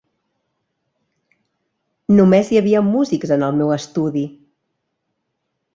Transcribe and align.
Només 2.21 2.49
hi 2.55 2.59
havia 2.63 2.83
músics 2.89 3.37
en 3.39 3.47
el 3.49 3.61
meu 3.61 3.77
estudi! 3.79 4.29